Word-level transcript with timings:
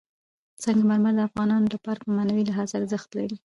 سنگ 0.63 0.79
مرمر 0.89 1.13
د 1.15 1.19
افغانانو 1.29 1.67
لپاره 1.75 1.99
په 2.03 2.09
معنوي 2.17 2.43
لحاظ 2.49 2.69
ارزښت 2.79 3.09
لري. 3.17 3.37